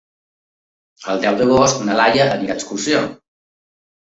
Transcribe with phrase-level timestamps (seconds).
[1.13, 3.07] El deu d'agost na Laia anirà d'excursió.